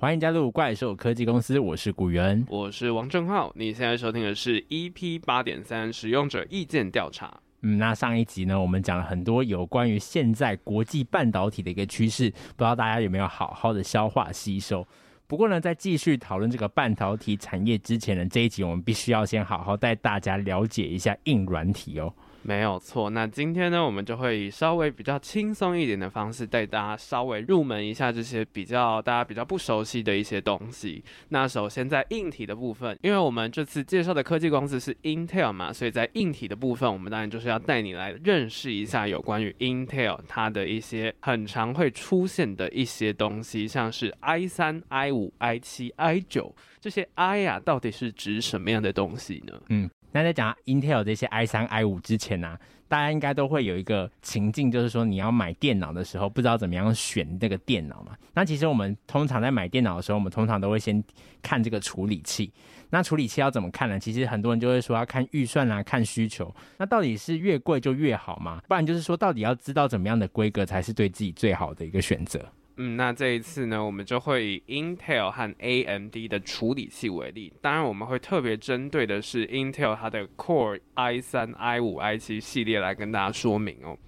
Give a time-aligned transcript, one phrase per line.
[0.00, 3.52] 欢迎加入怪兽科技公司，我是古元，我是王正浩。
[3.56, 7.40] 你现在收听的是 EP 八点三使用者意见调查。
[7.62, 14.86] 嗯，那上一集呢，我们讲了很多有关于现在国际半导体的一个趋势，不知道大家有没有好好的消化吸收？
[15.26, 22.14] 不过呢，在继续讨论这个半导体产业之前呢，这一集我们必须要先好好带大家了解一下硬软体哦。
[22.42, 31.04] 没有错，那今天呢，我们就会以稍微比较轻松一点的方式带大家稍微入门一下这些比较大家比较不熟悉的一些东西。
[31.28, 49.60] 那首先在硬体的部分，因为我们这次介绍的科技公司是 Intel 嘛，所以在硬体的部分，我们当然就是要带你来认识一下有关于 Intel 它的一些很常会出现的一些东西，像是 i 三、i 五、i 七、i 九这些 i 呀、啊，到底是指什么样的东西呢？
[49.68, 49.90] 嗯。
[50.12, 52.56] 那在讲 Intel 这些 i 三 i 五之前呢、
[52.88, 58.16] 大家应该都会有一个情境，就是说你要买电脑的时候，不知道怎么样选这个电脑嘛。
[58.34, 61.02] 那其实我们通常在买电脑的时候，我们通常都会先
[61.42, 62.50] 看这个处理器。
[62.90, 63.98] 那处理器要怎么看呢？
[63.98, 66.50] 其实很多人就会说要看预算啊，看需求。
[66.78, 68.62] 那到底是越贵就越好吗？
[68.66, 72.42] 不然就是说，到底要知道怎么样的规格才是对自己最好的一个选择？
[72.80, 77.52] 嗯，那这一次呢，我们就会以 Intel 和 AMD 的处理器为例。
[77.60, 83.98] 当然，我们会特别针对的是 Intel 它的 Core i 三、i 五、i 七系列来跟大家说明哦。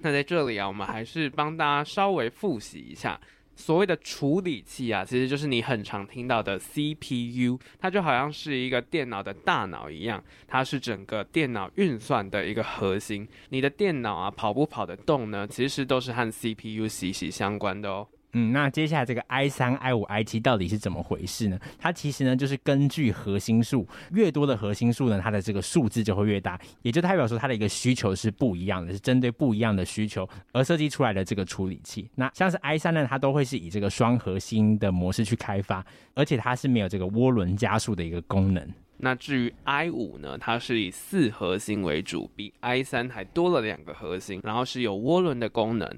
[0.00, 3.18] 那在这里啊，我们还是帮大家稍微复习一下
[3.56, 13.26] 所谓的处理器啊，其实就是你很常听到的 CPU，它就好像是一个电脑的大脑一样，它是整个电脑运算的一个核心。
[13.48, 15.46] 你的电脑啊，跑不跑得动呢？
[15.48, 18.06] 其实都是和 CPU 息息相关的哦。
[18.32, 21.58] 嗯，那接下来这个 i 三、i 五、i 七到底是怎么回事呢？
[21.78, 32.08] 它其实呢，就是根据核心数，越多的核心数呢，它的这个数字就会越大，也就代表说它的一个需求是不一样的，是针对不一样的需求而设计出来的这个处理器。
[32.14, 35.84] 那像是 i 三呢，它都会是以这个双核心的模式去开发，
[36.14, 38.62] 而且它是没有这个涡轮加速的一个功能。
[38.98, 45.88] 那至于 i 五呢，它是以四核心为主，比 i 三还多了两个核心，然后是有涡轮的功能。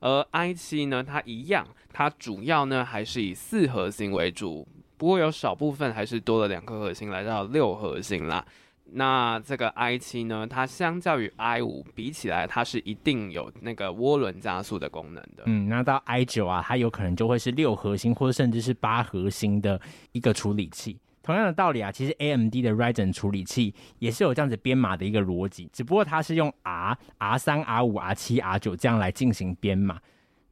[0.00, 4.66] 而 i 七呢，它一样，它主要呢还是以四核心为主，
[4.96, 8.44] 不过有少部分还是多了两颗核心，来到六核心啦。
[8.92, 15.44] 那这个 i 七呢，它相较于 i 五比起来，它是一定有那个涡轮加速的功能的。
[15.46, 19.80] 嗯，那到 i 九啊，它有可能就会是六核心，或者甚至是八核心的
[20.10, 20.98] 一个处理器。
[21.22, 30.00] 同样的道理啊，其实 AMD 的 Ryzen 处理器也是有这样子编码的一个逻辑，只不过它是用 R、R 三、R 五、R 七、R 九这样来进行编码。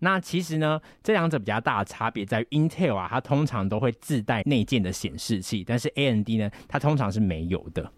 [0.01, 7.91] 那其实呢，这两者比较大的差别在于 Intel 啊，它通常都会自带内建的显示器，但是 AMD 呢，它通常是没有的。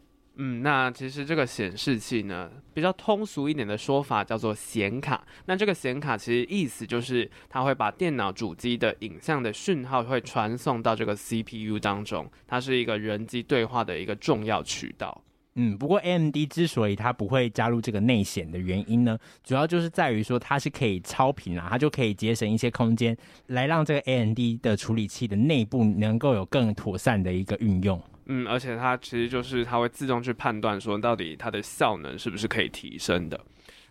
[0.43, 5.23] 嗯，那其实这个显示器呢，比较通俗一点的说法叫做显卡。
[5.45, 15.23] 那这个显卡其实意思就是它会把电脑主机的影像的讯号会传送到这个 CPU 当中，它是一个人机对话的一个重要渠道。
[15.57, 23.15] 嗯，不过 AMD 之所以它不会加入这个内显的原因呢，主要就是在于说它是可以超频啊，它就可以节省一些空间，
[23.49, 28.01] 来让这个 AMD 的处理器的内部能够有更妥善的一个运用。
[28.33, 33.39] 嗯，而且它其实就是它会自动去判断说，到底它的效能是不是可以提升的。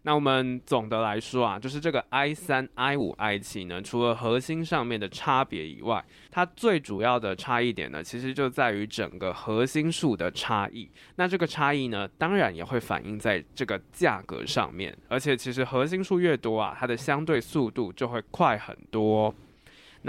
[0.03, 6.01] 那我们总的来说啊，就是这个 i 三、i 五、i 七呢，除了核心上面的差别以外，
[6.31, 10.89] 它最主要的差异点呢，其实就在于整个核心数的差异。
[11.17, 14.97] 那这个差异呢，当然也会反映在这个价格上面。
[15.09, 19.35] 而且其实核心数越多啊，它的相对速度就会快很多。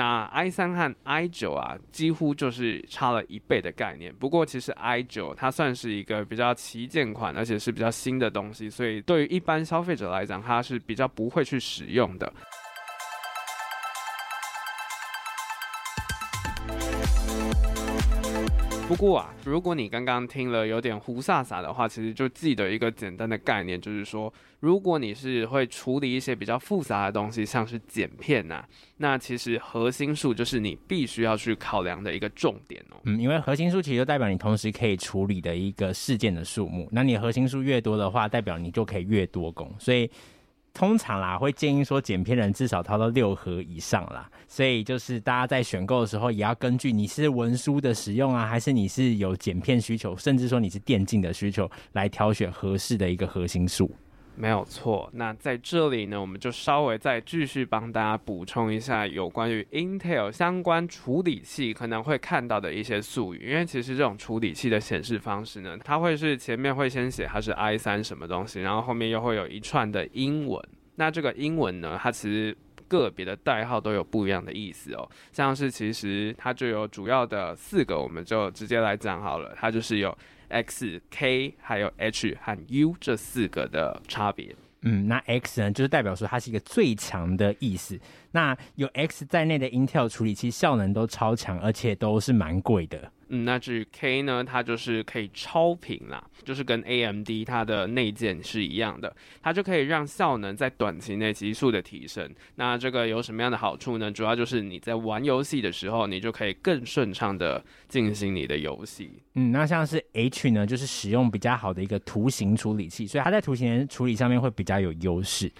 [0.00, 4.10] 那 i 三和 i 九啊，几乎就是差了一倍的概念。
[4.14, 12.32] 不过其实 i 九它算是一个比较旗舰款，而且是比较新的东西，所以对于一般消费者来讲，它是比较不会去使用的。
[18.90, 28.64] 不过啊，如果你刚刚听了有点雾煞煞的话，其实就记得一个简单的概念，就是说，如果你是会处理一些比较复杂的东西，像是剪片呐、
[28.96, 32.96] 那其实核心数就是你必须要去考量的一个重点哦。
[33.04, 40.10] 嗯，因为核心数其实就代表你同时可以处理的一个事件的数目，那你核心数越多的话，代表你就可以越多工，所以。
[40.72, 53.90] 通常啦，会建议说剪片人至少掏到六盒以上啦，所以就是大家在选购的时候，也要根据你是文书的使用啊，还是你是有剪片需求，甚至说你是电竞的需求，来挑选合适的一个核心数。
[54.40, 55.10] 没有错。
[55.12, 70.62] 那在这里呢，我们就稍微再继续帮大家补充一下有关于 Intel 相关处理器可能会看到的一些术语，因为其实这种处理器的显示方式呢，它会是前面会先写它是 i3 什么东西，然后后面又会有一串的英文。
[70.96, 72.56] 那这个英文呢，它其实
[72.88, 75.08] 个别的代号都有不一样的意思哦。
[75.32, 80.16] 像是其实它就有主要的四个，我们就直接来讲好了，它就是有
[80.50, 84.54] X、K、还有 H 和 U 这四个的差别。
[84.82, 87.98] 嗯，那 X 呢，就是代表说它是一个最强的意思。
[88.32, 93.12] 那有 X 在内的 Intel 处理器效能都超强，而且都是蛮贵的。
[93.32, 102.28] 嗯，那至于 K 呢，它就是可以超频啦，就是跟 AMD 它的内建是一样的，它就可以让效能在短期内急速的提升。
[102.56, 104.10] 那这个有什么样的好处呢？
[104.10, 109.10] 主要就是你在玩游戏的时候，你就可以更顺畅的进行你的游戏。
[109.34, 115.50] 嗯，那像是 H 呢，就是使用比较好的一个图形处理器，所以它在图形处理上面会比较有优势。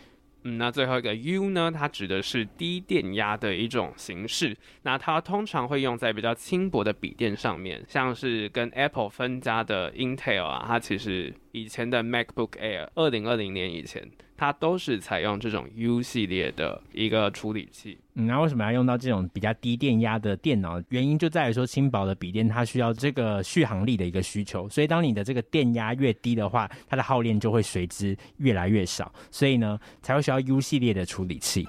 [0.42, 4.56] 嗯，那最后一个 U 呢，它指的是低电压的一种形式。
[4.82, 14.10] 那它通常会用在比较轻薄的笔电上面，像是跟 Apple 分家的 Intel 啊，它其实以前的 MacBook Air，二零二零年以前。
[14.40, 17.98] 它都是采用这种 U 系列的一个处理器。
[18.14, 20.82] 嗯，那为什么要用到这种比较低电压的电脑？
[20.88, 31.68] 原因就在于说，轻薄的笔电它需要这个续航力的一个需求，所以当你的这个电压越低的话，它的耗电就会随之越来越少，所以呢，才会需要 U 系列的处理器。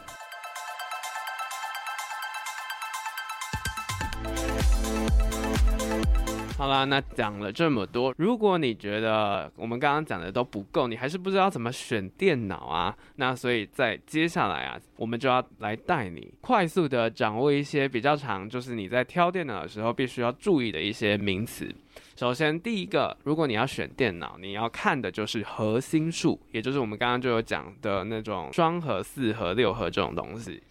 [6.62, 12.96] 好啦，那讲了这么多，如果你觉得我们刚刚讲的都不够，你还是不知道怎么选电脑啊？
[13.16, 21.68] 那所以在接下来啊，我们就要来带你快速的掌握一些比较长，就是你在挑电脑的时候必须要注意的一些名词。
[22.16, 30.62] 首先，第一个，如果你要选电脑，你要看的就是核心数，也就是我们刚刚就有讲的那种双核、四核、六核这种东西。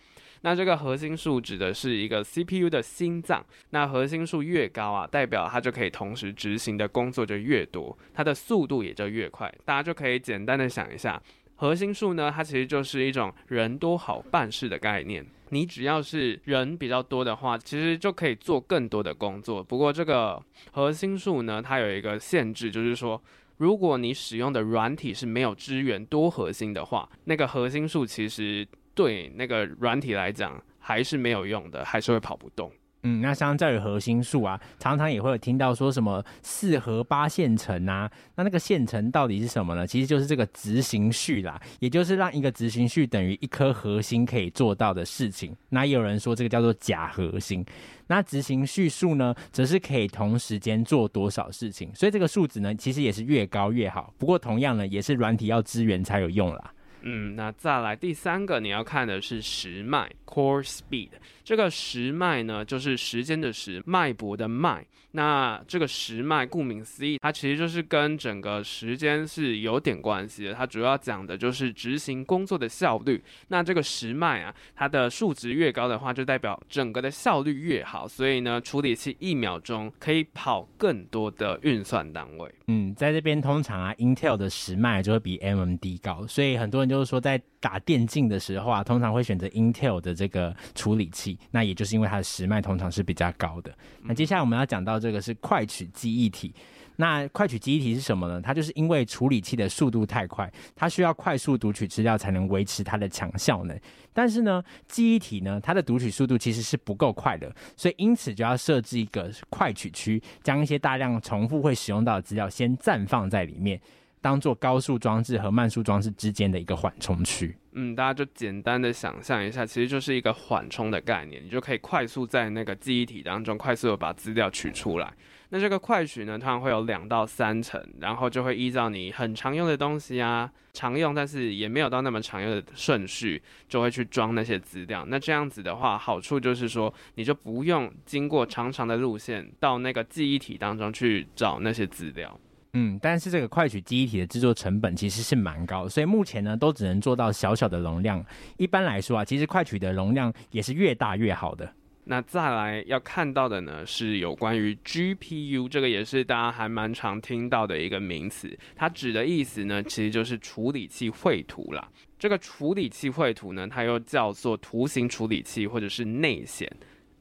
[0.43, 9.53] 那这个核心数指的是一个 CPU 的心脏，那核心数越高啊，代表它就可以同时执行的工作就越多，它的速度也就越快。
[9.67, 11.23] 大家就可以简单的想一下，
[11.57, 15.27] 核心数呢，它其实就是一种人多好办事的概念。
[15.51, 19.63] 你只要是人比较多的话，其实就可以做更多的工作。
[19.63, 20.43] 不过这个
[20.73, 23.23] 核心数呢，它有一个限制，就是说，
[23.59, 28.67] 如果你使用的软体是没有支援多核心的话，那个核心数其实。
[29.01, 32.71] 对那个软体来讲，还是没有用的，还是会跑不动。
[33.03, 39.87] 嗯，那相较于核心数啊，常常也会有听到说什么四核八线程啊，那那个线程到底是什么呢？
[39.87, 45.57] 其实就是这个执行序啦，也就是让一个执行序等于一颗核心可以做到的事情。
[45.71, 47.65] 那也有人说这个叫做假核心。
[48.09, 54.13] 那执行序数呢，则是可以同时间做多少事情，所以这个数值呢，其实也是越高越好。
[54.19, 56.75] 不过同样呢，也是软体要支援才有用啦。
[57.03, 61.11] 嗯，那再来第三个，你要看的是时脉 （core speed）。
[61.51, 64.87] 这个时脉呢，就是时间的时，脉搏的脉。
[65.11, 70.55] 那这个时脉，顾名思义，它其实就是跟整个时间是有点关系的。
[70.55, 73.21] 它主要讲的就是执行工作的效率。
[73.49, 78.07] 那这个时脉啊，它的数值越高的话，就代表整个的效率越好。
[78.07, 82.49] 所以呢，处理器一秒钟可以跑更多的运算单位。
[82.69, 91.39] 嗯，在这边通常啊，Intel 的时脉就会比 AMD 高，所以很多人就是说在打电竞的时候啊，通常会选择 Intel 的这个处理器。
[91.51, 93.73] 那也就是因为它的时脉通常是比较高的。
[94.03, 96.53] 那接下来我们要讲到这个是快取记忆体。
[96.97, 98.43] 那快取记忆体是什么呢？
[98.43, 103.79] 它就是因为处理器的速度太快，它需要快速读取资料才能维持它的强效能。
[104.13, 113.81] 但是呢，记忆体呢，它的读取速度其实是不够快的，所以因此就要设置一个快取区，将一些大量重复会使用到的资料先暂放在里面。
[114.21, 117.57] 当做高速装置和慢速装置之间的一个缓冲区。
[117.73, 125.13] 嗯，大家就简单的想象一下，其实就是一个缓冲的概念，你就可以快速在那个记忆体当中快速的把资料取出来。
[125.51, 135.05] 那这个快取呢，通常会有两到三层，然后就会依照你很常用的东西啊，常用但是也没有到那么常用的顺序，就会去装那些资料。
[135.07, 142.39] 那这样子的话，好处就是说，你就不用经过长长的路线到那个记忆体当中去找那些资料。
[142.73, 148.25] 嗯，但是这个快取记忆体的制作成本其实是蛮高，所以目前呢都只能做到小小的容量。
[148.59, 151.73] 一般来说啊，其实快取的容量也是越大越好的。
[152.05, 161.89] 那再来要看到的呢是有关于 GPU，这个也是大家还蛮常听到的一个名词，它指的意思呢其实就是处理器绘图啦。
[162.19, 166.71] 这个处理器绘图呢，它又叫做图形处理器或者是内显。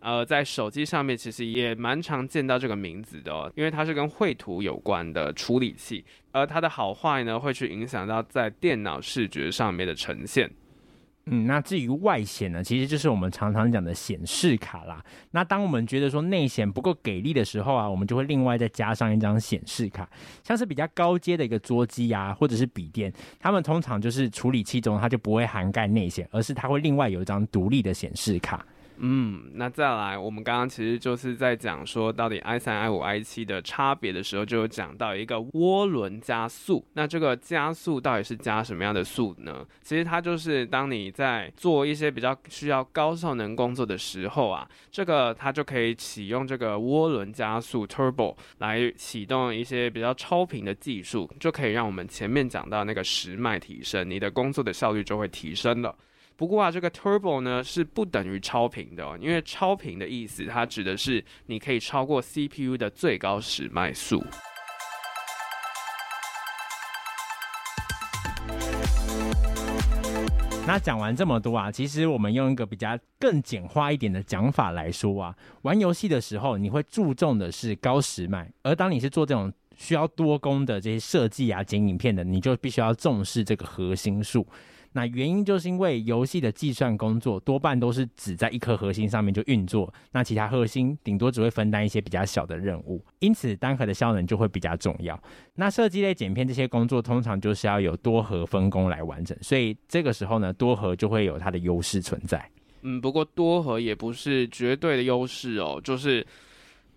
[0.01, 10.50] 呃，在手机上面其实也蛮常见到这个名字的哦，因为它是跟绘图有关的处理器，而它的好坏呢，会去影响到在电脑视觉上面的呈现。
[11.32, 15.03] 嗯，那至于外显呢，其实就是我们常常讲的显示卡啦。
[15.29, 20.10] 那当我们觉得说内显不够给力的时候啊，我们就会另外再加上一张显示卡。
[20.44, 28.65] 像是比较高阶的一个桌机啊，或者是笔电，他们通常就是处理器中它就不会涵盖内显，而是它会另外有一张独立的显示卡。
[29.01, 36.86] 嗯，那再来，我们刚刚其实就是在讲说到底 i 三、i 五、i 七的差别的时候，就有讲到一个涡轮加速。
[36.94, 39.65] 那这个加速到底是加什么样的速呢？
[39.82, 55.96] 其实它就是当你在做一些比较需要高效能工作的时候啊，这个它就可以启用这个涡轮加速 （turbo） 来启动一些比较超频的技术，就可以让我们前面讲到那个时脉提升，你的工作的效率就会提升了。
[56.39, 64.24] 不过啊，这个 turbo 呢是不等于超频的，因为超频的意思，它指的是你可以超过 CPU 的最高时脉速。
[70.65, 84.48] 那讲完这么多啊，其实我们用一个比较更简化一点的讲法来说啊，玩游戏的时候你会注重的是高时脉，而当你是做这种需要多功的这些设计啊、剪影片的，你就必须要重视这个核心数。
[84.93, 95.22] 那原因就是因为游戏的计算工作多半都是只在一颗核心上面就运作，那其他核心顶多只会分担一些比较小的任务，因此单核的效能就会比较重要。
[95.55, 102.43] 那设计类剪片这些工作通常就是要有多核分工来完成，所以这个时候呢，多核就会有它的优势存在。
[102.81, 106.25] 嗯，不过多核也不是绝对的优势哦，就是。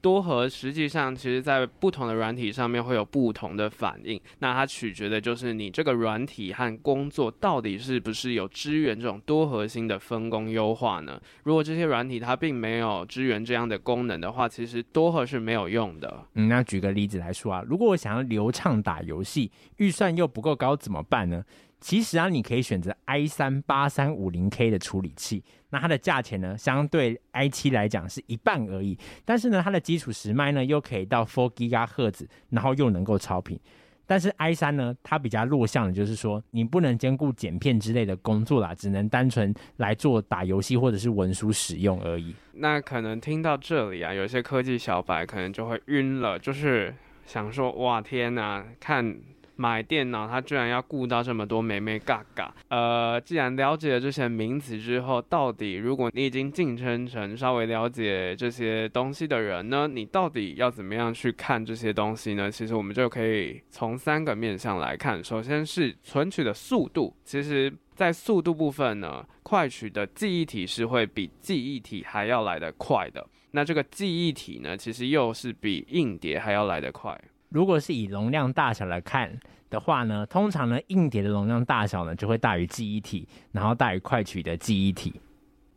[0.02, 4.20] 多核实际上，其实在不同的软体上面会有不同的反应。
[4.40, 11.18] 那它取决的就是你这个软体和工作到底是不是有支援这种多核心的分工优化呢？
[11.44, 16.26] 如果这些软体它并没有支援这样的功能的话，其实多核是没有用的。
[16.34, 21.44] 嗯，那举个例子来说啊，如果我想要流畅打游戏，预算又不够高，怎么办呢？
[21.82, 28.96] 其实啊，你可以选择 i 三八三五零 K 的处理器，那它的价钱呢，相对 i 七来讲是一半而已。
[29.24, 33.58] 但是呢，它的基础时脉呢，又可以到 four gigahertz，然后又能够超频。
[34.06, 42.32] 但是 i 三呢，它比较弱项的就是说，你不能兼顾剪片之类的工作啦，只能单纯来做打游戏或者是文书使用而已。
[42.52, 46.94] 那可能听到这里啊，有些科技小白可能就会晕了，就是
[47.26, 49.18] 想说，哇，天哪，看。
[49.56, 52.52] 买电脑，它居然要顾到这么多眉眉角角。
[52.68, 62.50] 呃，既然了解了这些名词之后，到底如果你已经晋升成稍微了解这些东西的人呢，你到底要怎么样去看这些东西呢？
[62.50, 65.22] 其实我们就可以从三个面向来看。
[65.22, 73.26] 首先是存取的速度，其实在速度部分呢，快取的记忆体是会比记忆体还要来得快的。
[73.50, 77.20] 那这个记忆体呢，其实又是比硬碟还要来得快。
[77.52, 85.20] 如果是以容量大小来看的话呢，通常呢，硬碟的容量大小呢就会大于记忆体，然后大于快取的记忆体。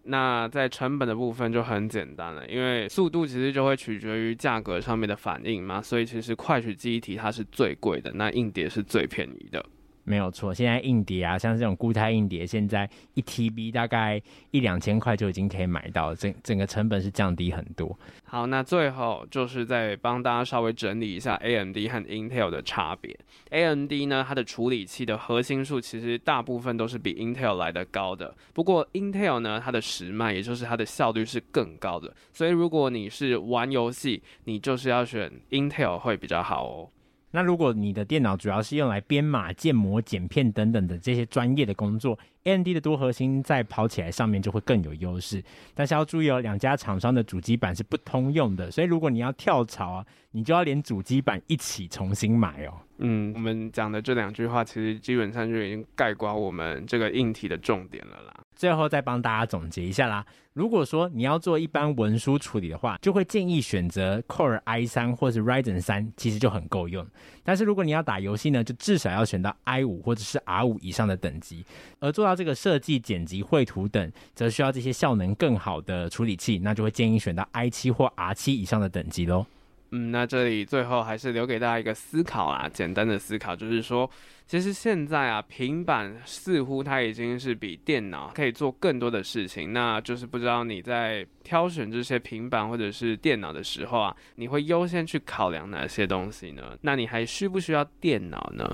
[0.03, 9.65] 那在成本的部分就很简单了，因为速度其实就会取决于价格上面的反应嘛，所以其实快取记忆体它是最贵的，那硬碟是最便宜的。
[10.05, 14.21] 没有错，现在硬碟啊，像这种固态硬碟，现在一 TB 大概
[14.51, 17.97] 一两千块就已经可以买到，整整个成本是降低很多。
[18.23, 23.17] 好，那最后就是再帮大家稍微整理一下 AMD 和 Intel 的差别。
[23.49, 36.89] AMD 呢，它的处理器的核心数其实大部分都是比 Intel 来的高的，不过 Intel 呢，它的时脉，也就是它的效率是更高的，所以如果你是玩游戏，你就是要选 Intel 会比较好哦。
[37.35, 45.43] 那如果你的电脑主要是用来编码、建模、剪片等等的这些专业的工作，AMD 的多核心在跑起来上面就会更有优势。
[45.73, 52.73] 但是要注意哦，两家厂商的主机板是不通用的，所以如果你要跳槽啊，你就要连主机板一起重新买哦。
[52.99, 58.33] 嗯，我们讲的这两句话，其实基本上就已经概括我们这个硬体的重点了啦。
[58.55, 60.25] 最后再帮大家总结一下啦。
[60.53, 67.05] 如果说你要做一般文书处理的话，就会建议选择 Core i 三或是 Ryzen 三，其实就很够用。
[67.43, 71.65] 但是如果你要打游戏呢，就至少要选到 i 五或者是 R 五以上的等级。
[71.99, 79.45] 而做到这个设计、剪辑、绘图等，则需要这些效能更好的处理器，那就会建议选到 i 七或 R 七以上的等级喽。
[79.91, 84.09] 嗯，那这里最后还是留给大家一个思考啦，简单的思考就是说，
[84.47, 89.71] 其实现在啊，平板似乎它已经是比电脑可以做更多的事情。
[89.71, 96.63] 那就是不知道你在挑选这些平板或者是电脑的时候啊，你会优先去考量哪些东西呢？
[96.81, 98.67] 那你还需不需要电脑呢？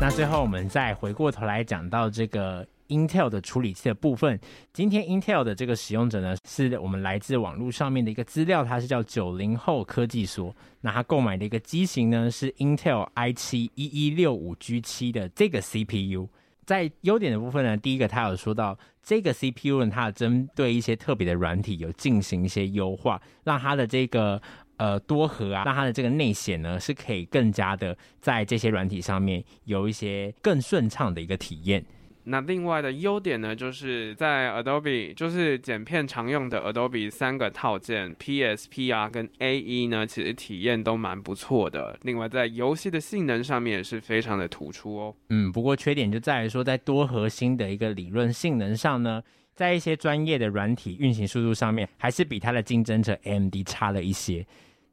[0.00, 2.66] 那最后我们再回过头来讲到这个。
[2.88, 4.38] Intel 的处理器的部分。
[4.72, 10.54] 今天 Intel 的这个使用者呢，是我们来自网络上面的一个资料，它是叫九零后科技所。
[10.80, 16.28] 那他购买的一个机型呢，是 Intel i7 一一六五 G 七的这个 CPU。
[16.66, 24.40] 在优点的部分呢，第一个他有说到这个 CPU 呢，它针对一些特别的软体有进行一些优化，让它的这个。
[24.78, 31.84] 呃，多核啊，让它的这个内显呢是可以更加的在这些软体上面有一些更顺畅的一个体验。
[32.30, 41.98] 那另外的优点呢，就是在 Adobe 就是剪片常用的 Adobe 三个套件 PSPR 跟 AE 呢，其实体验都蛮不错的。
[42.02, 45.14] 另外在游戏的性能上面也是非常的突出哦。
[45.30, 49.22] 嗯，不过缺点就在于说，在多核心的一个理论性能上呢，
[49.54, 54.46] 在一些专业的软体运行速度上面，还是比它的竞争者 AMD 差了一些。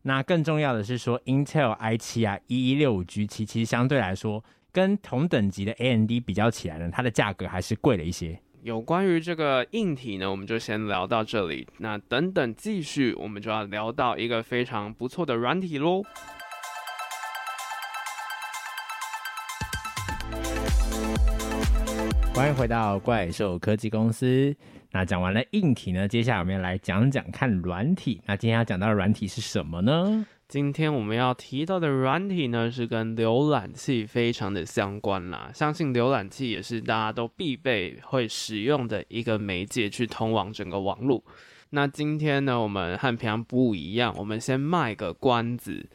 [0.04, 4.44] 那更重要的是说，Intel i7 啊，一一六五 G 七，其实相对来说，
[4.76, 8.38] 跟同等级的 AMD 比较起来呢，它的价格还是贵了一些。
[8.62, 11.66] 有关于这个硬体呢，我们就先聊到这里。
[11.78, 16.04] 那等等继续，我们就要聊到一个非常不错的软体喽。
[22.34, 24.54] 欢迎回到怪兽科技公司。
[24.92, 28.22] 那讲完了硬体呢，接下来我们要来讲讲看软体。
[28.26, 30.26] 那今天要讲到的软体是什么呢？
[30.56, 35.52] 今天我们要提到的软体呢，是跟浏览器非常的相关啦。
[35.54, 41.22] 相信浏览器也是大家都必备会使用的一个媒介，去通往整个网络。
[41.72, 45.86] 那今天呢，我们和平常不一样，我们先卖个关子。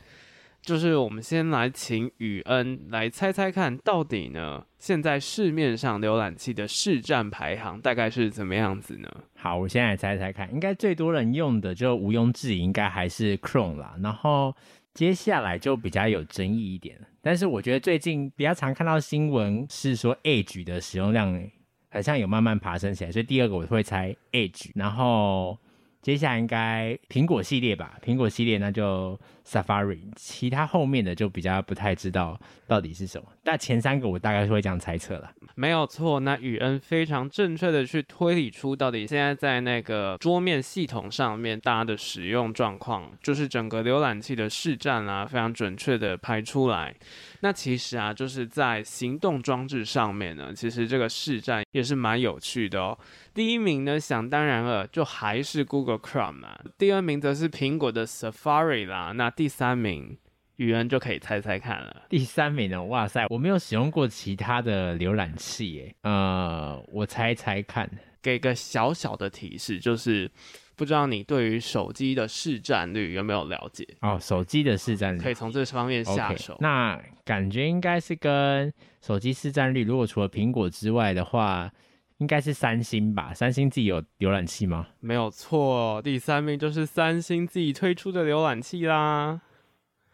[0.62, 9.08] 就是我们先来请宇恩来猜猜看，到底呢，现在市面上浏览器的市占排行大概是怎么样子呢？
[9.34, 13.96] 好，我现在来猜猜看，应该最多人用的就毋庸置疑，应该还是 Chrome 啦。
[14.02, 14.54] 然后
[14.94, 21.42] 接下来就比较有争议一点，但是我觉得最近比较常看到新闻是说 Edge 的使用量
[21.90, 25.58] 好像有慢慢爬升起来，所以第二个我会猜 Edge，然后。
[26.02, 33.26] 接下来应该苹果系列吧，苹果系列那就 Safari，其他后面的就比较不太知道到底是什么。
[33.42, 35.30] 但前三个我大概是会这样猜测了。
[35.54, 46.94] 没有错，那宇恩非常正确的去推理出到底现在在那个桌面系统上面大家的使用状况，就是整个浏览器的市占啊，非常准确的排出来。
[47.40, 52.98] 那其实啊，就是在行动装置上面呢，其实这个市占也是蛮有趣的哦。
[53.32, 56.60] 第一名呢，想当然了，就还是 Google Chrome 啊。
[56.76, 59.12] 第二名则是苹果的 Safari 啦。
[59.14, 60.18] 那第三名，
[60.56, 62.02] 宇恩就可以猜猜看了。
[62.08, 62.82] 第三名呢？
[62.84, 65.94] 哇塞，我没有使用过其他的浏览器耶。
[66.02, 67.90] 呃，我猜猜看，
[68.20, 70.30] 给个小小的提示，就是
[70.76, 73.86] 不知道你对于手机的市占率有没有了解？
[74.00, 76.54] 哦，手机的市占率可以从这方面下手。
[76.54, 81.70] Okay, 那感觉应该是跟手机市占率，如果除了苹果之外的话。
[82.20, 83.34] 应该是三星吧？
[83.34, 84.86] 三星自己有浏览器吗？
[85.00, 89.40] 没有错，第三名就是三星自己推出的浏览器啦。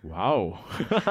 [0.05, 0.57] 哇哦，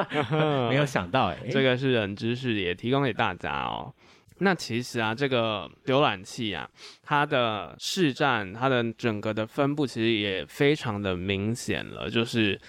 [0.69, 3.93] 没有想到哎，这个是冷知识，也提供给大家哦。
[4.38, 6.69] 那其实啊，这个浏览器啊，
[7.03, 12.60] 它的市占，它的整个的分布其实也非常的明显了，就是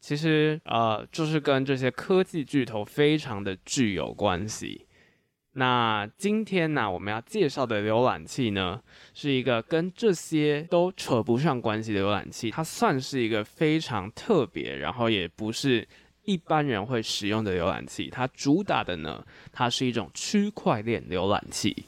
[0.00, 4.85] 其实呃，就是跟这些科技巨头非常的具有关系。
[5.58, 8.78] 那今天呢，我们要介绍的浏览器呢，
[9.14, 15.88] 是一个跟这些都扯不上关系的浏览器，它算是一个非常特别，然后也不是
[16.24, 18.10] 一般人会使用的浏览器。
[18.10, 21.86] 它主打的呢，它是一种区块链浏览器。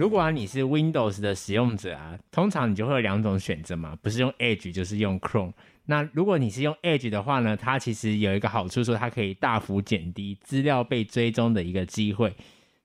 [0.00, 5.52] 如果啊，你是 Windows 的使用者啊，通常你就会有两种选择嘛，不是用 Edge 就是用 Chrome。
[5.84, 12.34] 那如果你是用 Edge 的话呢，它其实有一个好处，说它可以大幅减低资料被追踪的一个机会。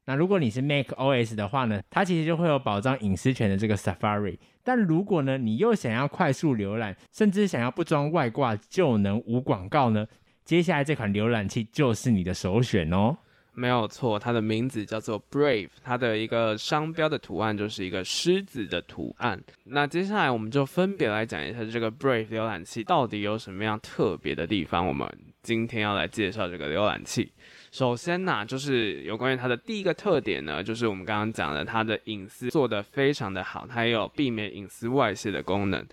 [0.03, 4.37] 那如果你是 Mac OS 的话呢，它其实就会有保障隐私权的这个 Safari。
[4.61, 10.05] 但如果呢，你又想要快速浏览，甚至想要不装外挂就能无广告呢，
[10.43, 13.15] 接下来这款浏览器就是你的首选哦。
[13.55, 19.41] 没有错，它的名字叫做 Brave，它的一个商标的图案就是一个狮子的图案。
[19.63, 24.85] 那接下来我们就分别来讲一下这个 Brave 浏览器到底有什么样特别的地方。
[24.85, 25.09] 我们
[25.41, 27.31] 今天要来介绍这个浏览器。
[27.71, 35.85] 首先呢、就是有关于它的第一个特点呢，就是我们刚刚讲的，它的隐私做得非常的好，它也有避免隐私外泄的功能。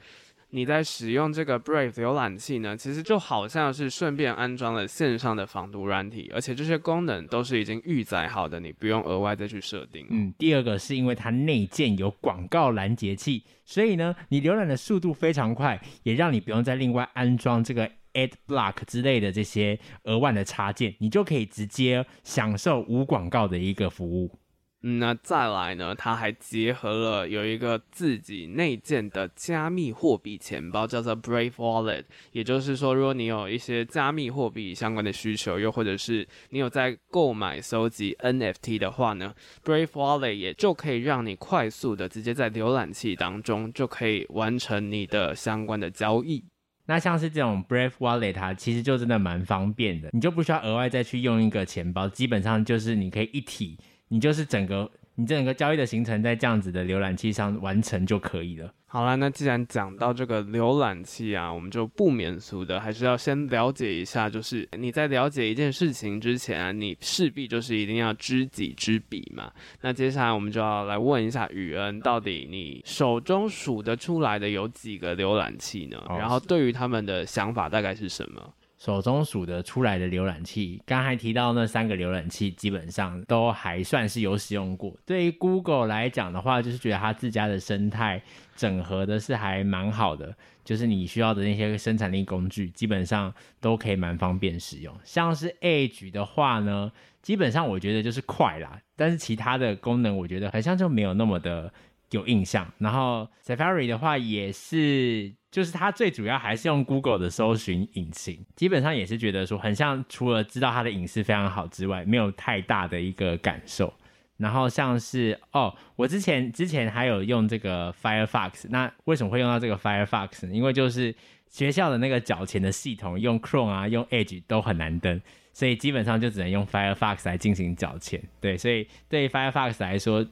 [0.54, 10.06] 你在使用这个 Brave 浏览器呢，其实就好像是顺便安装了线上的防毒软体，而且这些功能都是已经预载好的，你不用额外再去设定。
[10.10, 24.38] 嗯，第二个是因为它内建有广告拦截器，所以呢，你浏览的速度非常快，也让你不用再另外安装这个 Ad Block 之类的这些额外的插件，你就可以直接享受无广告的一个服务。
[24.84, 25.94] 那再来呢？
[25.94, 32.02] 它还结合了有一个自己内建的加密货币钱包，叫做 Brave Wallet。
[32.32, 39.32] 也就是说，如果你有一些加密货币相关的需求，又或者是你有在购买、收集 NFT 的话呢
[39.64, 46.44] ，Brave Wallet 也就可以让你快速的直接在浏览器当中就可以完成你的相关的交易。
[46.86, 53.78] 那像是这种 Brave Wallet，它其实就真的蛮方便的，你就不需要额外再去用一个钱包，基本上就是你可以一体。
[54.12, 58.70] 你就是整个你整个交易的行程在这样子的浏览器上完成就可以了。
[58.86, 69.50] 好了，那既然讲到这个浏览器啊，我们就不免俗的还是要先了解一下，就是你在了解一件事情之前啊，你势必就是一定要知己知彼嘛。
[69.80, 75.96] 那接下来我们就要来问一下雨恩，到底你手中数得出来的有几个浏览器呢？
[76.18, 78.52] 然后对于他们的想法大概是什么？
[78.82, 84.92] 手中数得出来的浏览器，刚才提到那三个浏览器，基本上都还算是有使用过。
[85.06, 88.20] 对于 Google 来讲的话，就是觉得它自家的生态
[88.56, 94.92] 整合的是还蛮好的，就是你需要的那些生产力工具，基本上都可以蛮方便使用。
[95.04, 96.90] 像是 Edge 的话呢，
[97.22, 101.72] 基本上我觉得就是快啦，但是其他的功能我觉得好像就没有那么的
[102.10, 102.66] 有印象。
[102.78, 105.32] 然后 Safari 的话也是。
[105.52, 113.92] 就是它最主要还是用 Google 的搜寻引擎，基本上也是觉得说很像，除了知道它的隐私非常好之外，没有太大的一个感受。
[114.38, 120.50] 然后像是哦，我之前之前还有用这个 Firefox，那为什么会用到这个 Firefox？
[120.50, 121.14] 因为就是
[121.48, 125.20] 学校的那个缴钱的系统用 Chrome 啊，用 Edge 都很难登，
[125.52, 128.20] 所以基本上就只能用 Firefox 来进行缴钱。
[128.40, 130.26] 对，所以对 Firefox 来说，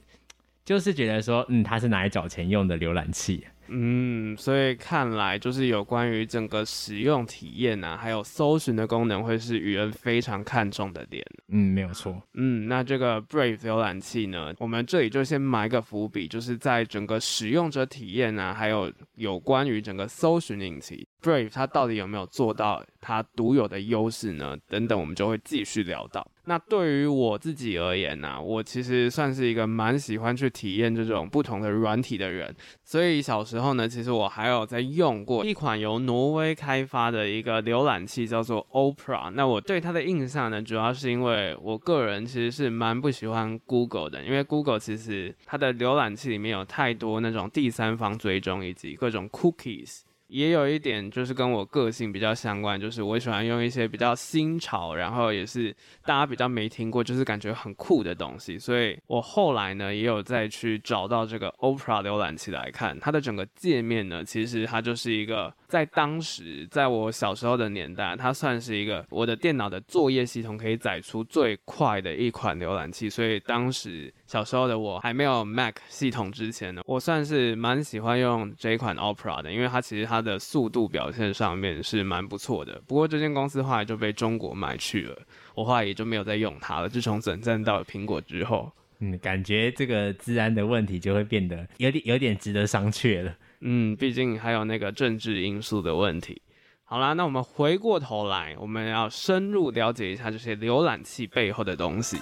[0.65, 3.47] 就是觉得说，嗯，它是拿来缴钱用的浏览器。
[3.73, 11.25] 嗯，所以看来就是有关于整个使用体验啊，还有搜寻的功能，会是宇恩非常看重的点。
[11.49, 12.21] 嗯，没有错。
[12.35, 21.07] 嗯，那这个 Brave 浏览器呢，我们这里就先埋个伏笔，就是在整个使用者体验啊，还有有关于整个搜寻引擎。
[21.23, 24.57] Brave 它到底有没有做到它独有的优势呢？
[24.67, 26.27] 等等，我们就会继续聊到。
[26.51, 32.53] 那对于我自己而言呢、我其实算是一个蛮喜欢去体验这种不同的软体的人。
[32.83, 39.31] 所以小时候呢，其实我还有在用过一款由挪威开发的一个浏览器，叫做 Opera。
[39.31, 50.01] 那我对它的印象呢，主要是因为我个人其实是蛮不喜欢 Google 的，因为 Google 其实它的浏览器里面有太多那种第三方追踪以及各种 cookies。
[50.31, 58.59] 也有一点就是跟我个性比较相关，就是我喜欢用一些比较新潮，然后也是大家比较没听过，就是感觉很酷的东西。
[58.59, 73.09] 所以我后来呢也有再去找到这个 Opera 浏览器来看，它的整个界面呢，其实它就是一个在当时在我小时候的年代，它算是一个我的电脑的作业系统可以载出最快的一款浏览器。
[73.11, 80.21] 所以当时小时候的我还没有 Mac 系统之前呢，我算是蛮喜欢用这一款 Opera 的，因为它其实它。
[80.21, 85.17] 的速度表现上面是蛮不错的，不过这间公司后来就被中国买去了，
[85.55, 86.91] 我后来也就没有再用它了。
[86.91, 93.35] 自从转战到苹果之后，嗯，感觉这个治安的问题就会变得有点有点值得商榷了。
[93.63, 96.41] 嗯，毕竟还有那个政治因素的问题。
[96.85, 102.19] 好啦，那我们回过头来，我们要深入了解一下这些浏览器背后的东西。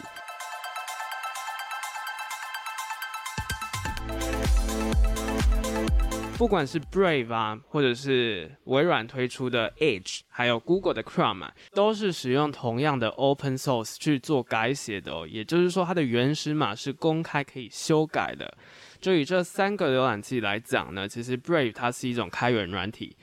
[6.37, 15.27] 不管是 Brave 啊，或者是微软推出的 Edge，还有 Google 的 Chrome，都是使用同样的 Open Source 去做改写的哦。
[15.27, 18.57] 也就是说，它的原始码是公开可以修改的。
[19.01, 23.17] 就以这三个浏览器来讲呢，其实 Brave 它是一种开源软体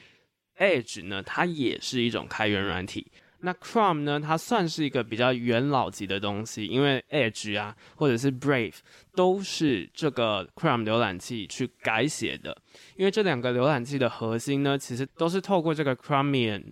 [0.58, 3.12] ，Edge 呢它也是一种开源软体。
[3.42, 4.20] 那 Chrome 呢？
[4.20, 8.78] 它算是一个比较元老级的东西，因为 Edge 啊，或者是 Brave
[9.14, 12.58] 都是这个 Chrome 浏览器去改写的。
[12.96, 16.72] 因为这两个浏览器的核心呢，其实都是透过这个 Chromium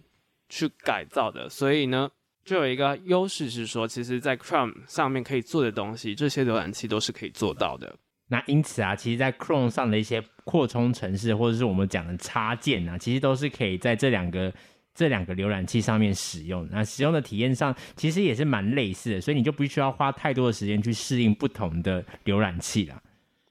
[0.49, 2.09] 去改造的，所以呢，
[2.43, 7.95] 就有一个优势是说，其实，在 Chrome 上面可以做的东西，这些浏览器都是可以做到的。
[8.33, 14.51] 那因此啊，其实，在 Chrome 上的一些扩充程式，或者是我们讲的插件啊，其实都是可以在这两个。
[14.95, 23.01] 这两个浏览器上面使用，那使用的体验上其实也是蛮类似的，所以你就不需要花太多的时间去适应不同的浏览器了。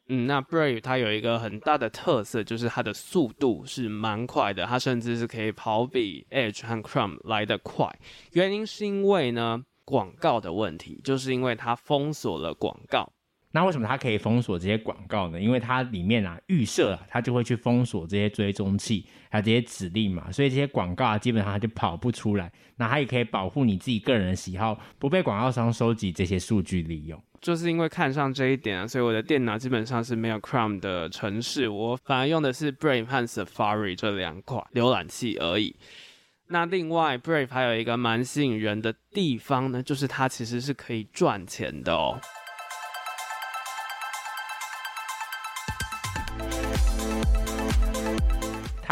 [0.07, 7.93] 嗯，那 Brave 它有一个很大的特色，就是它的速度是蛮快的，它甚至是可以跑比 Edge 和 Chrome 来得快。
[8.35, 13.13] 原因是因为呢，广告的问题，就是因为它封锁了广告。
[13.53, 15.41] 那为什么它可以封锁这些广告呢？
[15.41, 22.51] 因为它里面啊预设啊，它就会去封锁这些追踪器，还有这些指令嘛，所以这些广告啊基本上它就跑不出来。
[22.77, 27.23] 那它也可以保护你自己个人的喜好，不被广告商收集这些数据利用。
[27.41, 35.77] 就是因为看上这一点啊，所以我的电脑基本上是没有 Chrome 的程式，我反而用的是 Brave 和 Safari 这两款浏览器而已。
[36.49, 42.21] 那另外，Brave 还有一个蛮吸引人的地方呢，就是它其实是可以赚钱的哦。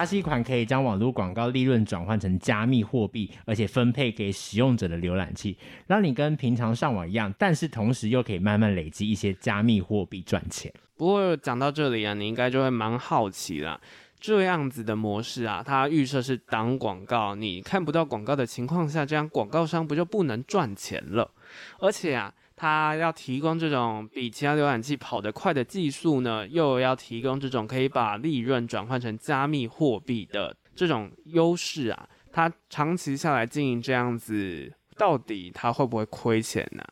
[0.01, 5.59] 它是一款可以将网络广告利润转换成加密货币，而且分配给使用者的浏览器，
[5.89, 10.73] 让你跟平常上网一样，但是同时又可以慢慢累积一些加密货币赚钱。
[10.97, 13.79] 不过讲到这里啊，你应该就会蛮好奇了，
[14.19, 21.31] 这样子的模式啊，它预设是挡广告，你看不到广告的情况下，这样广告商不就不能赚钱了？
[21.79, 22.33] 而且啊。
[22.61, 36.85] 它要提供这种比其他浏览器跑得快的技术呢，又要提供这种可以把利润转换成加密货币的这种优势啊，它长期下来经营这样子，到底它会不会亏钱呢？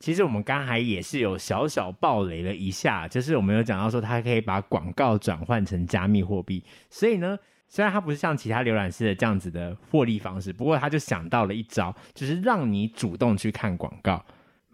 [0.00, 14.20] 其实我们刚才也是有小小爆雷了一下，就是我们有讲到说它可以把广告转换成加密货币，所以呢，虽然它不是像其他浏览器的这样子的获利方式，不过他就想到了一招，就是让你主动去看广告。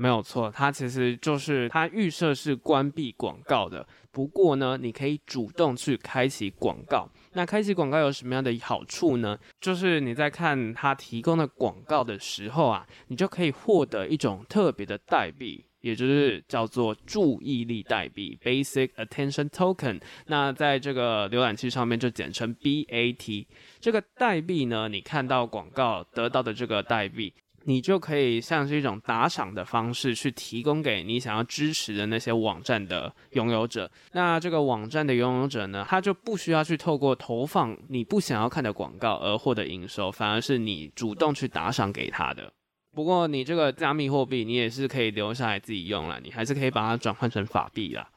[0.00, 3.84] 没有错，它其实就是它预设是关闭广告的。
[4.12, 7.08] 不过呢，你可以主动去开启广告。
[7.32, 9.36] 那开启广告有什么样的好处呢？
[9.60, 20.00] 就是你在看它提供的广告的时候啊，你就可以获得一种特别的代币，也就是叫做注意力代币 （Basic Attention Token）。
[20.26, 23.46] 那在这个浏览器上面就简称 BAT。
[23.80, 27.34] 这个代币呢，你看到广告得到的这个代币。
[27.68, 33.90] 你就可以像是一种打赏的方式去提供给你想要支持的那些网站的拥有者。
[34.12, 42.50] 那这个网站的拥有者呢，他就不需要去透过投放你不想要看的广告而获得营收，反而是你主动去打赏给他的。
[42.96, 48.08] 不过你这个加密货币，你也是可以留下来自己用了，你还是可以把它转换成法币啦。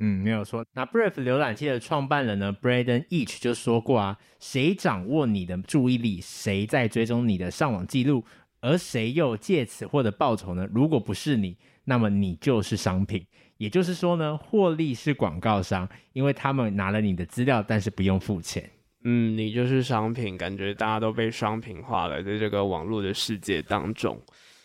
[0.00, 0.62] 嗯，没有错。
[0.74, 8.22] 那 Brave 浏览器的创办人呢，Braden Each 就说过啊，谁掌握你的注意力，谁在追踪你的上网记录。
[8.60, 10.68] 而谁又借此获得报酬呢？
[10.72, 13.24] 如果不是你，那么你就是商品。
[13.56, 18.68] 也就是说呢，获利是广告商，因为他们拿了你的资料，但是不用付钱。
[19.04, 24.20] 嗯，你就是商品，感觉大家都被商品化了，在这个网络的世界当中。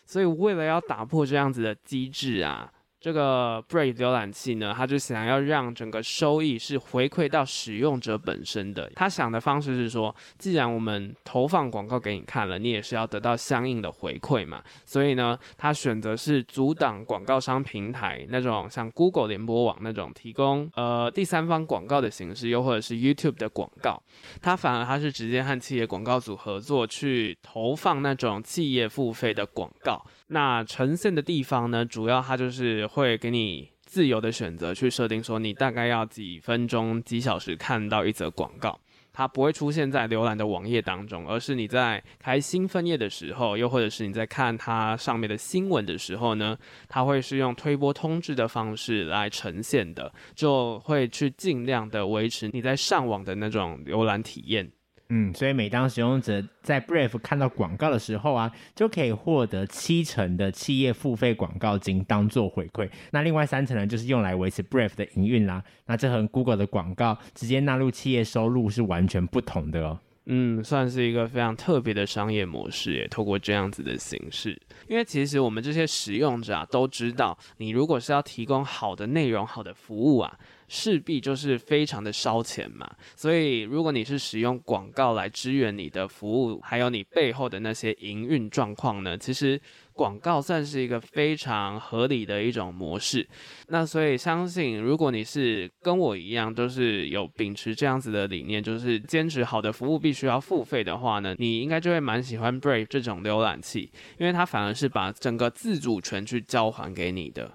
[0.06, 2.73] 所以为了要打破这样子的机制啊。
[3.04, 8.90] 这个 Brave 浏览器呢，他就想要让整个收益是回馈到使用者本身的。
[8.96, 14.64] 他想的方式是说，既然我们投放广告给你看了，你也是要得到相应的回馈嘛。
[14.86, 24.02] 所以呢，他选择是阻挡广告商平台那种像 Google 联播网那种提供呃第三方广告的形式，又或者是 YouTube 的广告。
[24.42, 30.02] 他反而他是直接和企业广告组合作去投放那种企业付费的广告。
[30.28, 38.80] 那呈现的地方呢，主要它就是会给你自由的选择去设定，说你大概要几分钟、几小时看到一则广告，
[39.12, 46.58] 它不会出现在浏览的网页当中，而是你在开新分页的时候，又或者是你在看它上面的新闻的时候呢，
[46.88, 54.72] 它会是用推播通知的方式来呈现的，就会去尽量的维持你在上网的那种浏览体验。
[55.16, 62.90] 嗯，所以每当使用者在 Brave 看到广告的时候啊，就可以获得七成的企业付费广告金当做回馈。
[63.12, 65.64] 那另外三成呢，就是用来维持 Brave 的营运啦。
[65.86, 70.00] 那这和 Google 的广告直接纳入企业收入是完全不同的哦。
[70.26, 73.08] 嗯，算是一个非常特别的商业模式耶。
[73.08, 80.40] 透过这样子的形式，因为其实我们这些使用者啊都知道，你如果是要提供好的内容、好的服务啊。
[80.68, 89.60] 势必就是非常的烧钱嘛，所以如果你是使用广告来支援你的服务，还有你背后的那些营运状况呢，其实
[89.94, 93.28] 广告算是一个非常合理的一种模式。
[93.68, 107.52] 那所以相信，如果你是跟我一样，就是有秉持这样子的理念，就是坚持好的服务必须要付费的话呢，你应该就会蛮喜欢 Brave 这种浏览器，因为它反而是把整个自主权去交还给你的。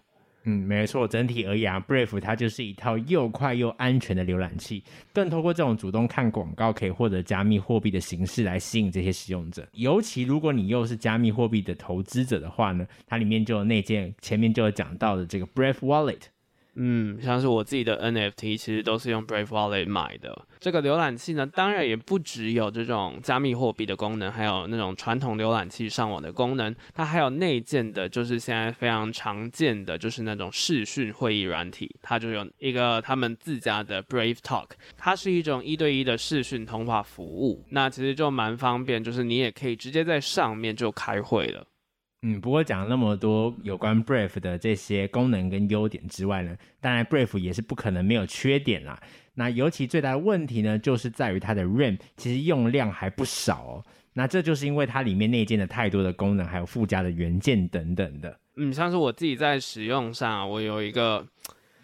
[0.50, 4.82] 嗯，没错，整体而言啊，Brave 它就是一套又快又安全的浏览器，
[5.12, 9.68] 更通过这种主动看广告可以获得加密货币的形式来吸引这些使用者。
[9.72, 16.22] 尤其如果你又是加密货币的投资者的话呢，它里面就有那件前面就有讲到的这个 Brave Wallet。
[16.80, 20.46] 嗯，像是我自己的 NFT，其实都是用 Brave Wallet 买的。
[20.60, 26.72] 这个浏览器呢，当然也不只有这种加密货币的功能，还有那种传统浏览器上网的功能。
[26.94, 31.92] 它还有内建的，就是现在非常常见的，就是那种视讯会议软体。
[32.00, 37.64] 它就有一个他们自家的 Brave Talk，它是一种一对一的视讯通话服务。
[37.70, 41.66] 那其实就蛮方便，就是你也可以直接在上面就开会了。
[42.22, 49.00] 嗯，不过讲了那么多有关 Brave 的这些功能跟优点之外呢，当然 Brave 也是不可能没有缺点啦。
[49.34, 53.84] 那尤其最大的问题呢，就是在于它的 RAM 其实用量还不少哦。
[54.14, 58.38] 那这就是因为它里面内建的太多的功能，还有附加的元件等等的。
[58.56, 61.26] 嗯，像是我自己在使用上，我有一个。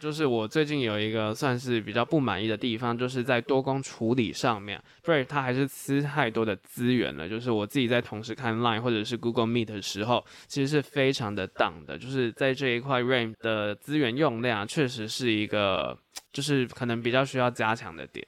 [0.05, 7.27] 就是我最近有一个算是比较不满意的地方，就是在多工处理上面，Brave 它还是吃太多的资源了。
[7.27, 11.97] 就是我自己在同时看 Line 或者是 Google Meet 的时候，其实是非常的挡的。
[11.97, 15.99] 就是在这一块 RAM 的资源用量，确实是一个，
[16.35, 18.27] 就是可能比较需要加强的点。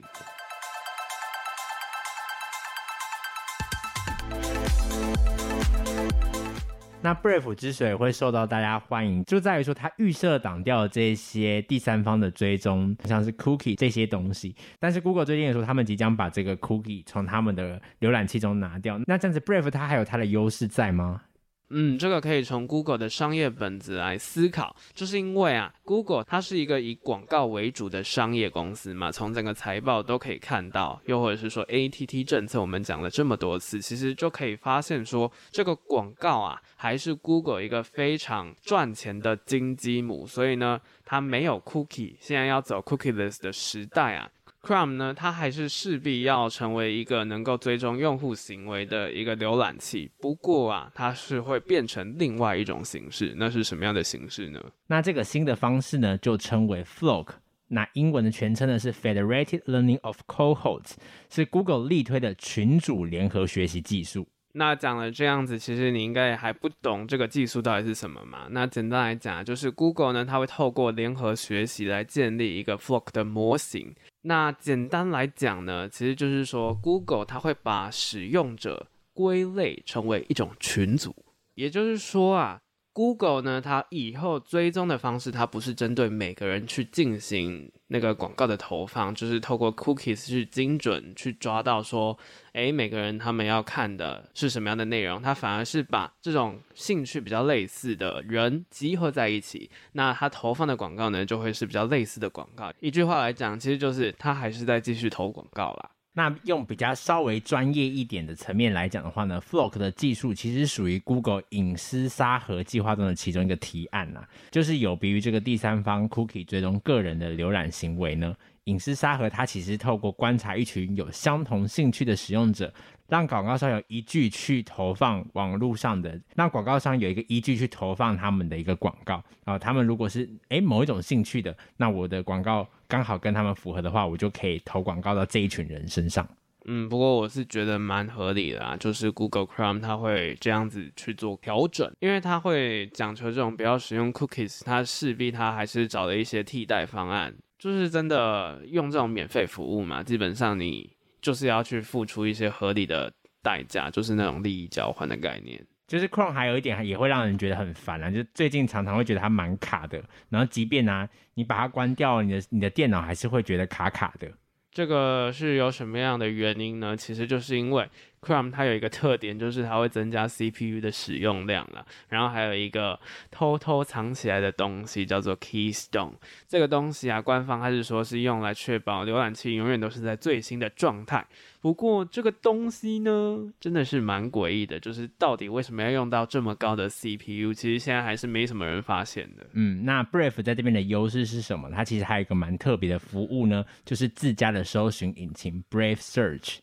[7.07, 14.57] 那 Brave 之所以会受到大家欢迎，就在于说它预设挡掉这些第三方的追踪，像是 Cookie 这些东西。
[14.81, 18.99] 但是 Google 最近也说，他们即将把这个 Cookie 从他们的浏览器中拿掉。
[19.07, 21.23] 那这样子，Brave 它还有它的优势在吗？
[21.71, 44.31] 嗯，这个可以从 Google 的商业本质来思考，就是因为啊，Google 它是一个以广告为主的商业公司嘛，从整个财报都可以看到，又或者是说 ATT 政策，我们讲了这么多次，其实就可以发现说，这个广告啊，还是 Google 一个非常赚钱的金鸡母，所以呢，它没有 Cookie，现在要走 Cookieless 的时代啊。
[44.67, 50.11] Chrome 呢，它还是势必要成为一个能够追踪用户行为的一个浏览器。
[50.19, 53.33] 不过啊，它是会变成另外一种形式。
[53.37, 54.61] 那是什么样的形式呢？
[54.89, 57.29] 那这个新的方式呢，就称为 FLoC。
[57.69, 60.95] 那英文的全称呢是 Federated Learning of Cohorts，
[61.31, 64.27] 是 Google 力推的群组联合学习技术。
[64.59, 68.47] 那讲了这样子，其实你应该还不懂这个技术到底是什么嘛？
[68.51, 73.95] 那简单来讲，就是 Google 呢，它会透过联合学习来建立一个 FLoC 的模型。
[74.23, 81.14] 那简单来讲呢，其实就是说，Google 它会把使用者归类成为一种群组，
[81.55, 82.59] 也就是说啊。
[82.97, 92.17] Google 呢，它以后追踪的方式，它不是针对每个人去进行那个广告的投放，就是透过 Cookies 去精准去抓到说，
[92.55, 102.73] 诶，每个人他们要看的是什么样的内容，它反而是把这种兴趣比较类似的人集合在一起，那它投放的广告呢，就会是比较类似的广告。
[102.81, 105.91] 一句话来讲，其实就是它还是在继续投广告啦。
[106.19, 118.35] 那用比较稍微专业一点的层面来讲的话呢，FLoC 的技术其实属于 Google 隐私沙盒计划中的其中一个提案呐、啊，就是有别于这个第三方 Cookie 追踪个人的浏览行为呢。
[118.65, 122.73] 隐私沙盒，它其实透过观察一群有相同兴趣的使用者，
[123.09, 129.23] 让广告商有依据去投放网络上的，让广告商有一个依据去投放他们的一个广告。
[129.45, 136.27] 然后他们如果是诶某一种兴趣的，那我的广告刚好跟他们符合的话，我就可以投广告到这一群人身上。
[136.69, 147.33] 嗯，不过我是觉得蛮合理的啊，就是 Google Chrome 它会这样子去做调整，因为它会讲求这种不要使用 Cookies，它势必它还是找了一些替代方案。
[147.57, 150.90] 就是真的用这种免费服务嘛，基本上你
[151.21, 155.65] 就是要去付出一些合理的代价，就是那种利益交换的概念。
[155.87, 164.29] 就是 Chrome 还有一点也会让人觉得很烦啊，就最近常常会觉得它蛮卡的，然后即便呢、啊、你把它关掉，你的你的电脑还是会觉得卡卡的。
[164.73, 166.97] 这个是有什么样的原因呢？
[166.97, 167.89] 其实就是因为
[168.27, 171.87] Chrome 它有一个特点，就是它会增加 CPU 的使用量了。
[172.09, 172.99] 然后还有一个
[173.31, 176.15] 偷偷藏起来的东西，叫做 Keystone。
[176.49, 181.25] 这个东西啊，官方它是说是用来确保浏览器永远都是在最新的状态。
[181.61, 187.53] 不过这个东西呢，真的是蛮诡异的，就是到底为什么要用到这么高的 CPU？
[187.53, 189.47] 其实现在还是没什么人发现的。
[189.53, 191.71] 嗯，那 Brave 在这边的优势是什么？
[191.71, 196.59] 它其实还有一个蛮特别的服务呢，就是自家的搜寻引擎 Brave Search。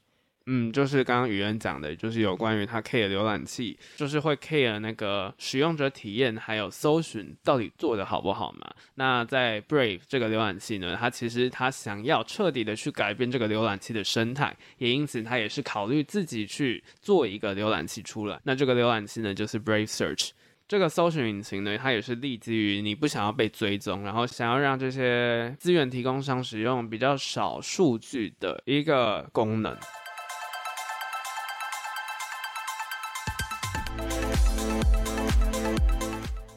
[0.46, 8.70] 嗯，就是刚刚语言讲的，就是有关于它 care 浏览器，就是会 care 那个使用者体验，还有搜寻到底做得好不好嘛？
[8.96, 18.38] 那在 Brave 这个浏览器呢，它其实它想要彻底的去改变这个浏览器的生态，也因此它也是考虑自己去做一个浏览器出来。
[18.44, 20.32] 那这个浏览器呢，就是 Brave Search
[20.68, 29.78] 这个搜寻引擎呢，它也是立基于你不想要被追踪，然后想要让这些资源提供商使用比较少数据的一个功能。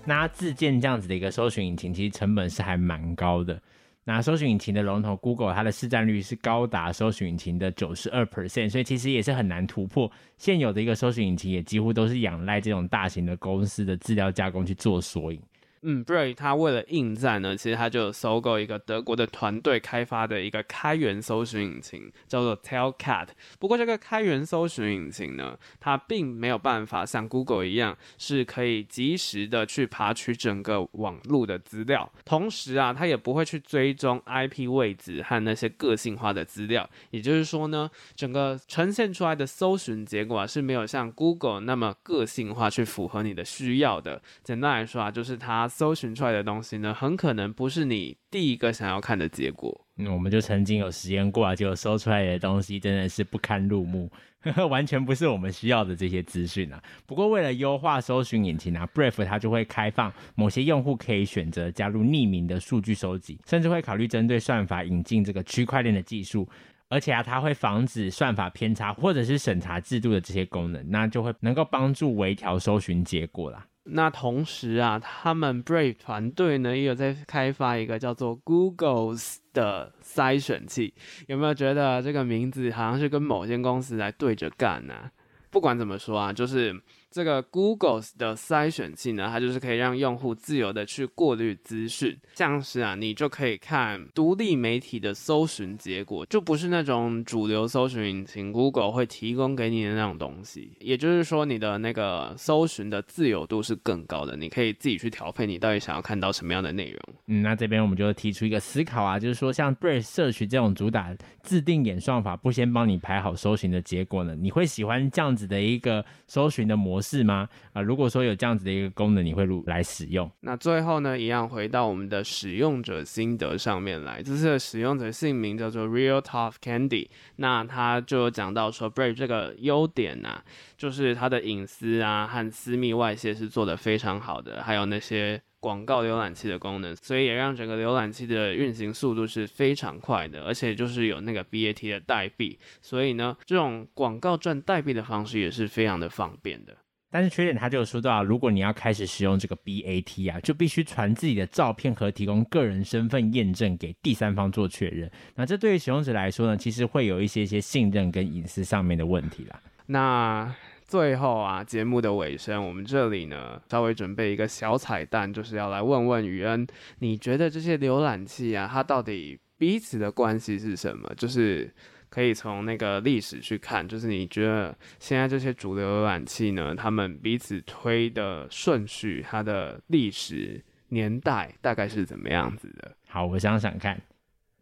[0.06, 3.60] 那自建这样子的一个搜寻引擎，其实成本是还蛮高的。
[4.04, 10.08] 那搜寻引擎的龙头 Google，它的市占率是高达搜寻引擎的九十二 percent，所以其实也是很难突破。
[10.38, 15.40] 现有的一个搜寻引擎也几乎都是仰赖这种大型的公司的资料加工去做索引。
[15.82, 23.28] 嗯，Brave 他为了应战呢，其实他就收购一个德国的团队开发的一个开源搜寻引擎，叫做 Tailcat。
[23.60, 36.88] 不过这个开源搜寻引擎呢，它并没有办法像 Google 一样，是可以及时的去爬取整个网络的资料，同时啊，它也不会去追踪 IP 位置和那些个性化的资料。
[37.10, 44.20] 也就是说呢，整个呈现出来的搜寻结果啊，是没有像 Google 那么个性化，去符合你的需要的。
[44.42, 45.65] 简单来说啊，就是它。
[45.68, 49.86] 搜寻出来的东西呢，很可能不是你第一个想要看的结果。
[49.98, 54.10] 嗯，我们就曾经有实验过啊，结果搜出来的东西真的是不堪入目，
[54.68, 56.82] 完全不是我们需要的这些资讯啊。
[57.06, 66.46] 不过为了优化搜寻引擎啊，Brave 它就会开放某些用户可以选择加入匿名的数据收集，甚至会考虑针对算法引进这个区块链的技术，
[66.90, 73.66] 而且啊，它会防止算法偏差或者是审查制度的这些功能，那就会能够帮助微调搜寻结果啦。
[73.86, 80.92] 那同时啊，他们 Brave 团队呢也有在开发一个叫做 Googles 的筛选器，
[81.28, 85.10] 有没有觉得这个名字好像是跟某间公司来对着干呢、啊？
[85.50, 86.80] 不管怎么说啊，就是。
[87.16, 100.72] 这个 Google 的筛选器呢，它就是可以让用户自由的去过滤资讯，像是啊，你就可以看独立媒体的搜寻结果，就不是那种主流搜寻引擎 Google 会提供给你的那种东西。
[100.78, 107.00] 也就是说，你的那个搜寻的自由度是更高的，你可以自己去调配你到底想要看到什么样的内容。
[107.28, 117.05] 嗯，那这边我们就提出一个思考啊，就是说像 Brave Search 这种主打自定演算法，不先帮你排好搜寻的结果呢，你会喜欢这样子的一个搜寻的模式？
[117.06, 117.48] 是吗？
[117.72, 120.28] 啊，如果说有这样子的一个功能，你会如来使用？
[120.40, 124.20] 那最后呢，一样回到我们的使用者心得上面来。
[124.20, 130.42] 这次的使用者姓名叫做 Real Tough Candy，那他就有讲到说，Brave 这个优点啊，
[130.76, 135.40] 就是它的隐私啊和私密外泄是做得非常好的，还有那些。
[135.58, 146.76] 广告浏览器的功能，所以也让整个浏览器的运行速度是非常快的，而且就是有那个 BAT 的代币，所以呢，这种广告赚代币的方式也是非常的方便的。
[147.10, 155.10] 但是缺点，他就说到，如果你要开始使用这个 BAT 啊，就必须传自己的照片和提供个人身份验证给第三方做确认。
[155.34, 159.60] 那这对于使用者来说呢，其实会有一些些信任跟隐私上面的问题啦。
[159.86, 160.54] 那
[160.84, 166.66] 最后啊，节目的尾声，我们这里呢稍微准备一个小彩蛋，就是要来问问雨恩，
[166.98, 171.12] 你觉得这些浏览器啊，它到底彼此的关系是什么？
[171.16, 171.72] 就是
[172.16, 182.96] 可以从那个历史去看，就是你觉得现在这些主流浏览器呢，他们彼此推的顺序，它的历史年代大概是怎么样子的？
[183.06, 184.00] 好，我想想看。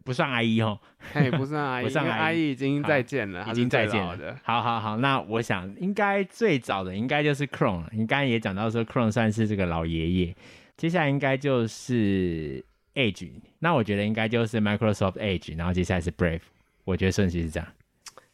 [0.03, 0.77] 不算 IE 哦，
[1.13, 4.37] 嘿，不算 IE， 不算 IE，已经再见了，已经再见了。
[4.43, 7.89] 好好好，那我想应该最早的应该就是 Chrome 了。
[7.93, 10.35] 你刚刚也讲到说 Chrome 算是这个老爷爷，
[10.75, 12.61] 接下来应该就是
[12.95, 16.41] Edge，那我觉得应该就是 Microsoft Edge，然后接下来是 Brave，
[16.85, 17.67] 我觉得顺序是这样。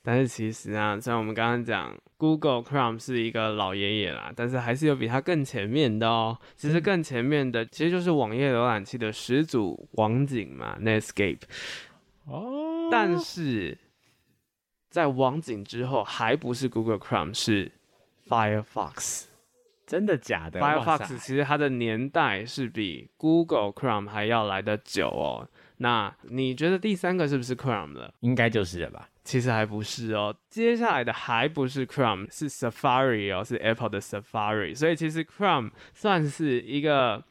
[0.04, 6.38] 但是其实啊，像我们刚刚讲，Google Chrome 是一个老爷爷啦，但是还是有比它更前面的哦。
[6.56, 11.42] 其实更前面的，其实就是网页浏览器的始祖网景嘛，Netscape。
[12.26, 12.90] 哦。
[12.92, 13.78] 但是
[14.90, 17.72] 在网景之后，还不是 Google Chrome，是
[18.28, 19.26] Firefox。
[19.86, 25.48] 真的假的？Firefox 其实它的年代是比 Google Chrome 还要来得久哦。
[25.82, 28.14] 那你觉得第三个是不是 Chrome 了？
[28.20, 29.10] 应该就是了吧。
[29.24, 34.76] 其实还不是哦，接下来的还不是 Chrome，是 Safari 哦，是 Apple 的 Safari。
[34.76, 37.24] 所以其实 Chrome 算是一个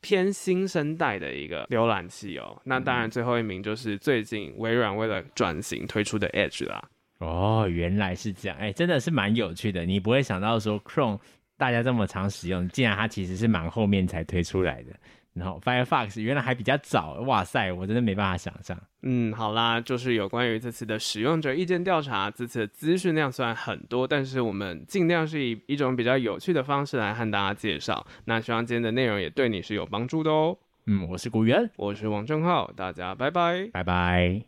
[0.00, 2.60] 偏新生代的一个浏览器哦。
[2.64, 6.82] 那当然最后一名就是最近微软为了转型推出的 Edge 啦。
[7.18, 9.86] 哦，原来是这样，哎，真的是蛮有趣的。
[9.86, 11.20] 你不会想到说 Chrome
[11.56, 14.92] 大家这么常使用，竟然它其实是蛮后面才推出来的。
[15.36, 18.76] 然后 Firefox 原来还比较早，哇塞，我真的没办法想象。
[19.02, 28.06] 嗯，好啦，就是有关于这次的使用者意见调查，这次的资讯量虽然很多，但是我们尽量是以一种比较有趣的方式来和大家介绍。
[28.24, 30.56] 那希望今天的内容也对你是有帮助的哦。
[30.86, 34.42] 嗯，我是古元，我是王正浩，大家拜拜，拜拜。